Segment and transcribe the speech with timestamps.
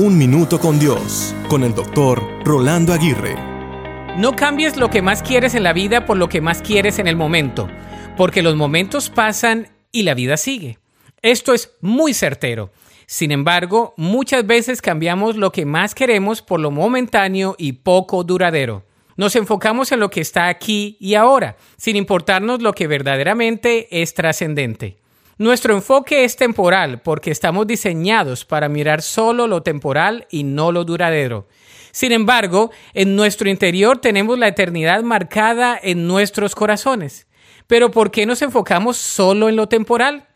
[0.00, 3.34] Un Minuto con Dios, con el doctor Rolando Aguirre.
[4.16, 7.08] No cambies lo que más quieres en la vida por lo que más quieres en
[7.08, 7.66] el momento,
[8.16, 10.78] porque los momentos pasan y la vida sigue.
[11.20, 12.70] Esto es muy certero.
[13.06, 18.84] Sin embargo, muchas veces cambiamos lo que más queremos por lo momentáneo y poco duradero.
[19.16, 24.14] Nos enfocamos en lo que está aquí y ahora, sin importarnos lo que verdaderamente es
[24.14, 24.98] trascendente.
[25.38, 30.84] Nuestro enfoque es temporal porque estamos diseñados para mirar solo lo temporal y no lo
[30.84, 31.46] duradero.
[31.92, 37.28] Sin embargo, en nuestro interior tenemos la eternidad marcada en nuestros corazones.
[37.68, 40.26] Pero ¿por qué nos enfocamos solo en lo temporal?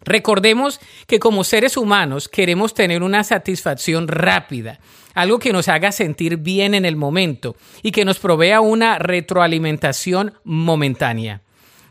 [0.00, 4.80] Recordemos que como seres humanos queremos tener una satisfacción rápida,
[5.12, 10.32] algo que nos haga sentir bien en el momento y que nos provea una retroalimentación
[10.42, 11.42] momentánea.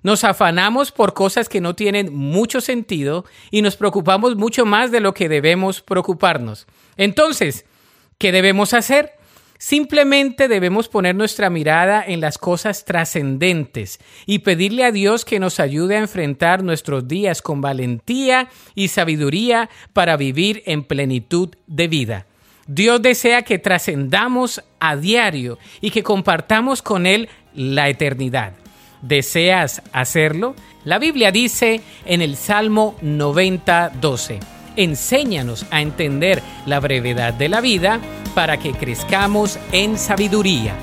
[0.08, 5.02] Nos afanamos por cosas que no tienen mucho sentido y nos preocupamos mucho más de
[5.02, 6.66] lo que debemos preocuparnos.
[6.96, 7.66] Entonces,
[8.18, 9.12] ¿qué debemos hacer?
[9.58, 15.60] Simplemente debemos poner nuestra mirada en las cosas trascendentes y pedirle a Dios que nos
[15.60, 22.28] ayude a enfrentar nuestros días con valentía y sabiduría para vivir en plenitud de vida.
[22.66, 28.54] Dios desea que trascendamos a diario y que compartamos con Él la eternidad.
[29.02, 30.56] ¿Deseas hacerlo?
[30.84, 34.40] La Biblia dice en el Salmo 90, 12,
[34.76, 38.00] enséñanos a entender la brevedad de la vida
[38.34, 40.76] para que crezcamos en sabiduría.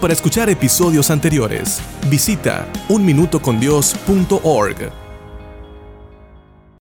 [0.00, 5.09] Para escuchar episodios anteriores, visita unminutocondios.org.